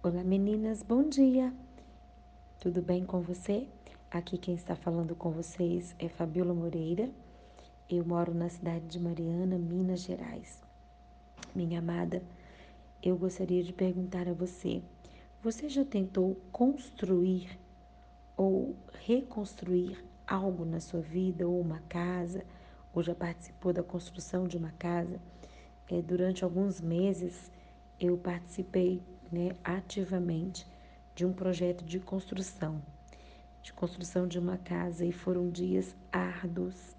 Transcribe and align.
Olá 0.00 0.22
meninas, 0.22 0.80
bom 0.80 1.08
dia! 1.08 1.52
Tudo 2.60 2.80
bem 2.80 3.04
com 3.04 3.20
você? 3.20 3.66
Aqui 4.08 4.38
quem 4.38 4.54
está 4.54 4.76
falando 4.76 5.16
com 5.16 5.32
vocês 5.32 5.92
é 5.98 6.08
Fabiola 6.08 6.54
Moreira. 6.54 7.10
Eu 7.90 8.04
moro 8.04 8.32
na 8.32 8.48
cidade 8.48 8.86
de 8.86 9.00
Mariana, 9.00 9.58
Minas 9.58 10.02
Gerais. 10.02 10.62
Minha 11.52 11.80
amada, 11.80 12.22
eu 13.02 13.18
gostaria 13.18 13.60
de 13.64 13.72
perguntar 13.72 14.28
a 14.28 14.32
você: 14.32 14.80
você 15.42 15.68
já 15.68 15.84
tentou 15.84 16.36
construir 16.52 17.58
ou 18.36 18.76
reconstruir 19.04 19.98
algo 20.24 20.64
na 20.64 20.78
sua 20.78 21.00
vida, 21.00 21.48
ou 21.48 21.60
uma 21.60 21.80
casa, 21.88 22.44
ou 22.94 23.02
já 23.02 23.16
participou 23.16 23.72
da 23.72 23.82
construção 23.82 24.46
de 24.46 24.56
uma 24.56 24.70
casa? 24.78 25.20
É, 25.90 26.00
durante 26.00 26.44
alguns 26.44 26.80
meses 26.80 27.50
eu 27.98 28.16
participei 28.16 29.02
né, 29.30 29.52
ativamente 29.62 30.66
de 31.14 31.24
um 31.26 31.32
projeto 31.32 31.84
de 31.84 31.98
construção, 31.98 32.80
de 33.62 33.72
construção 33.72 34.26
de 34.26 34.38
uma 34.38 34.56
casa 34.56 35.04
e 35.04 35.12
foram 35.12 35.50
dias 35.50 35.94
árduos, 36.12 36.96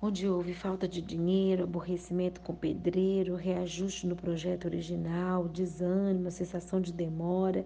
onde 0.00 0.28
houve 0.28 0.52
falta 0.52 0.86
de 0.86 1.00
dinheiro, 1.00 1.64
aborrecimento 1.64 2.40
com 2.40 2.52
o 2.52 2.56
pedreiro, 2.56 3.36
reajuste 3.36 4.06
no 4.06 4.16
projeto 4.16 4.66
original, 4.66 5.48
desânimo, 5.48 6.30
sensação 6.30 6.80
de 6.80 6.92
demora 6.92 7.64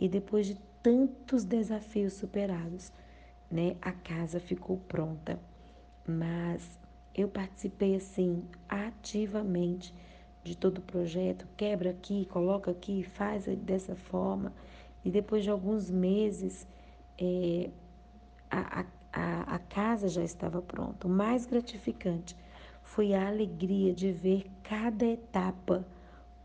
e 0.00 0.08
depois 0.08 0.46
de 0.46 0.56
tantos 0.82 1.44
desafios 1.44 2.14
superados, 2.14 2.92
né, 3.50 3.76
a 3.80 3.92
casa 3.92 4.40
ficou 4.40 4.76
pronta. 4.76 5.38
Mas 6.06 6.78
eu 7.14 7.28
participei 7.28 7.96
assim 7.96 8.44
ativamente 8.68 9.94
de 10.48 10.56
todo 10.56 10.78
o 10.78 10.82
projeto, 10.82 11.46
quebra 11.56 11.90
aqui, 11.90 12.26
coloca 12.26 12.70
aqui, 12.70 13.02
faz 13.02 13.44
dessa 13.44 13.94
forma. 13.94 14.52
E 15.04 15.10
depois 15.10 15.44
de 15.44 15.50
alguns 15.50 15.90
meses, 15.90 16.66
é, 17.18 17.70
a, 18.50 18.84
a, 19.12 19.54
a 19.54 19.58
casa 19.58 20.08
já 20.08 20.24
estava 20.24 20.62
pronta. 20.62 21.06
O 21.06 21.10
mais 21.10 21.46
gratificante 21.46 22.36
foi 22.82 23.12
a 23.12 23.28
alegria 23.28 23.92
de 23.92 24.10
ver 24.10 24.46
cada 24.62 25.04
etapa 25.04 25.86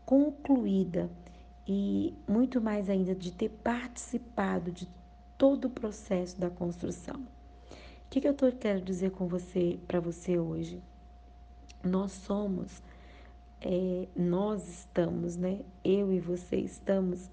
concluída 0.04 1.10
e 1.66 2.14
muito 2.28 2.60
mais 2.60 2.90
ainda 2.90 3.14
de 3.14 3.32
ter 3.32 3.48
participado 3.48 4.70
de 4.70 4.86
todo 5.38 5.66
o 5.66 5.70
processo 5.70 6.38
da 6.38 6.50
construção. 6.50 7.16
O 7.16 8.10
que, 8.10 8.20
que 8.20 8.28
eu 8.28 8.34
tô, 8.34 8.52
quero 8.52 8.80
dizer 8.80 9.10
com 9.12 9.26
você, 9.26 9.78
para 9.88 9.98
você 9.98 10.38
hoje? 10.38 10.80
Nós 11.82 12.12
somos 12.12 12.82
é, 13.64 14.06
nós 14.14 14.68
estamos, 14.68 15.36
né? 15.36 15.60
Eu 15.82 16.12
e 16.12 16.20
você 16.20 16.56
estamos 16.56 17.30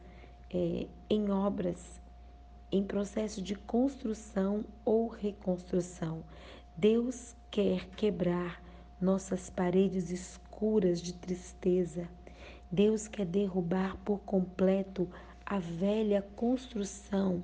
é, 0.50 0.88
em 1.10 1.30
obras, 1.30 2.02
em 2.72 2.82
processo 2.82 3.42
de 3.42 3.54
construção 3.54 4.64
ou 4.86 5.10
reconstrução. 5.10 6.24
Deus 6.78 7.36
quer 7.52 7.86
quebrar 7.90 8.64
nossas 9.00 9.50
paredes 9.50 10.10
escuras 10.10 11.02
de 11.02 11.14
tristeza. 11.14 12.08
Deus 12.72 13.10
quer 13.10 13.26
derrubar 13.26 13.98
por 14.06 14.20
completo 14.20 15.10
a 15.46 15.60
velha 15.60 16.22
construção 16.38 17.44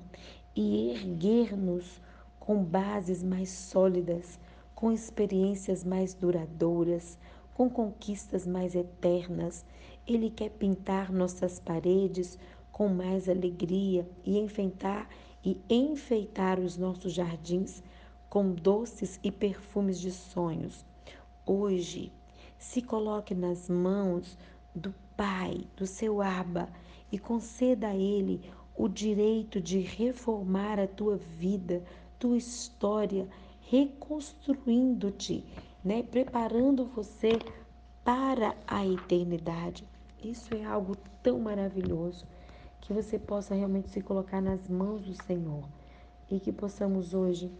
e 0.56 0.92
erguer-nos 0.92 2.00
com 2.40 2.64
bases 2.64 3.22
mais 3.22 3.50
sólidas, 3.50 4.40
com 4.74 4.90
experiências 4.90 5.84
mais 5.84 6.14
duradouras, 6.14 7.18
com 7.58 7.68
conquistas 7.68 8.46
mais 8.46 8.76
eternas. 8.76 9.66
Ele 10.06 10.30
quer 10.30 10.48
pintar 10.48 11.10
nossas 11.10 11.58
paredes 11.58 12.38
com 12.70 12.88
mais 12.88 13.28
alegria 13.28 14.08
e 14.24 14.38
enfeitar 14.38 15.08
e 15.44 15.60
enfeitar 15.68 16.60
os 16.60 16.76
nossos 16.76 17.12
jardins 17.12 17.82
com 18.30 18.52
doces 18.52 19.18
e 19.24 19.32
perfumes 19.32 19.98
de 19.98 20.12
sonhos. 20.12 20.86
Hoje, 21.44 22.12
se 22.56 22.80
coloque 22.80 23.34
nas 23.34 23.68
mãos 23.68 24.38
do 24.72 24.94
Pai, 25.16 25.66
do 25.76 25.84
seu 25.84 26.22
Aba, 26.22 26.68
e 27.10 27.18
conceda 27.18 27.88
a 27.88 27.96
Ele 27.96 28.40
o 28.76 28.86
direito 28.86 29.60
de 29.60 29.80
reformar 29.80 30.78
a 30.78 30.86
tua 30.86 31.16
vida, 31.16 31.82
tua 32.20 32.36
história, 32.36 33.28
reconstruindo-te 33.62 35.44
né? 35.88 36.02
Preparando 36.02 36.84
você 36.84 37.38
para 38.04 38.54
a 38.66 38.86
eternidade. 38.86 39.86
Isso 40.22 40.54
é 40.54 40.62
algo 40.62 40.94
tão 41.22 41.38
maravilhoso 41.38 42.26
que 42.82 42.92
você 42.92 43.18
possa 43.18 43.54
realmente 43.54 43.88
se 43.88 44.02
colocar 44.02 44.42
nas 44.42 44.68
mãos 44.68 45.00
do 45.00 45.14
Senhor 45.24 45.64
e 46.30 46.38
que 46.38 46.52
possamos 46.52 47.14
hoje 47.14 47.50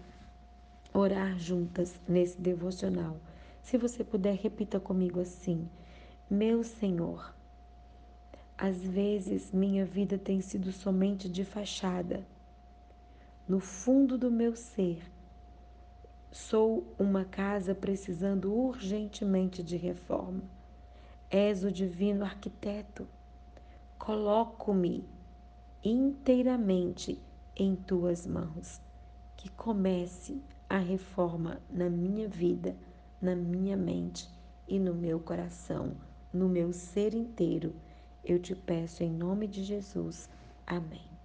orar 0.92 1.38
juntas 1.38 1.98
nesse 2.06 2.38
devocional. 2.38 3.16
Se 3.62 3.78
você 3.78 4.04
puder, 4.04 4.34
repita 4.34 4.78
comigo 4.78 5.20
assim: 5.20 5.66
Meu 6.28 6.62
Senhor, 6.62 7.34
às 8.58 8.76
vezes 8.76 9.52
minha 9.52 9.86
vida 9.86 10.18
tem 10.18 10.42
sido 10.42 10.70
somente 10.70 11.30
de 11.30 11.46
fachada. 11.46 12.22
No 13.48 13.58
fundo 13.58 14.18
do 14.18 14.30
meu 14.30 14.54
ser, 14.54 15.00
Sou 16.30 16.94
uma 16.98 17.24
casa 17.24 17.74
precisando 17.74 18.52
urgentemente 18.52 19.62
de 19.62 19.76
reforma. 19.78 20.42
És 21.30 21.64
o 21.64 21.72
divino 21.72 22.22
arquiteto. 22.22 23.08
Coloco-me 23.98 25.08
inteiramente 25.82 27.18
em 27.56 27.74
tuas 27.74 28.26
mãos. 28.26 28.80
Que 29.36 29.48
comece 29.50 30.42
a 30.68 30.78
reforma 30.78 31.62
na 31.70 31.88
minha 31.88 32.28
vida, 32.28 32.76
na 33.22 33.34
minha 33.34 33.76
mente 33.76 34.28
e 34.66 34.78
no 34.78 34.92
meu 34.92 35.18
coração, 35.18 35.96
no 36.32 36.48
meu 36.48 36.72
ser 36.74 37.14
inteiro. 37.14 37.74
Eu 38.22 38.38
te 38.38 38.54
peço 38.54 39.02
em 39.02 39.10
nome 39.10 39.46
de 39.46 39.64
Jesus. 39.64 40.28
Amém. 40.66 41.17